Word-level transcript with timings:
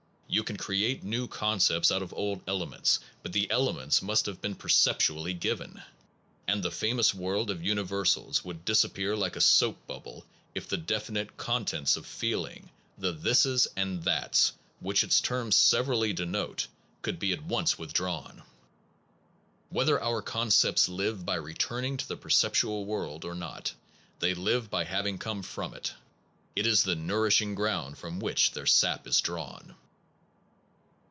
You 0.33 0.45
can 0.45 0.55
create 0.55 1.03
new 1.03 1.27
concepts 1.27 1.91
out 1.91 2.01
of 2.01 2.13
old 2.13 2.41
ele 2.47 2.65
ments, 2.65 3.01
but 3.21 3.33
the 3.33 3.51
elements 3.51 4.01
must 4.01 4.27
have 4.27 4.39
been 4.41 4.55
per 4.55 4.69
ceptually 4.69 5.37
given; 5.37 5.83
and 6.47 6.63
the 6.63 6.71
famous 6.71 7.13
world 7.13 7.49
of 7.51 7.61
universals 7.61 8.41
would 8.45 8.63
disappear 8.63 9.13
like 9.17 9.35
a 9.35 9.41
soap 9.41 9.85
bubble 9.87 10.25
if 10.55 10.69
the 10.69 10.77
definite 10.77 11.35
contents 11.35 11.97
of 11.97 12.05
feeling, 12.05 12.69
the 12.97 13.13
thises 13.13 13.67
and 13.75 14.05
thats, 14.05 14.53
which 14.79 15.03
its 15.03 15.19
terms 15.19 15.57
severally 15.57 16.13
denote, 16.13 16.67
could 17.01 17.19
be 17.19 17.33
at 17.33 17.43
once 17.43 17.77
withdrawn. 17.77 18.43
Whether 19.69 20.01
our 20.01 20.21
concepts 20.21 20.87
live 20.87 21.25
by 21.25 21.35
returning 21.35 21.97
to 21.97 22.07
the 22.07 22.15
perceptual 22.15 22.85
world 22.85 23.25
or 23.25 23.35
not, 23.35 23.73
they 24.19 24.33
live 24.33 24.69
by 24.69 24.85
having 24.85 25.17
come 25.17 25.43
from 25.43 25.73
it. 25.73 25.91
It 26.55 26.65
is 26.65 26.83
the 26.83 26.95
nourishing 26.95 27.53
ground 27.53 27.97
from 27.97 28.21
which 28.21 28.51
their 28.51 28.65
sap 28.65 29.05
is 29.07 29.19
drawn. 29.19 29.75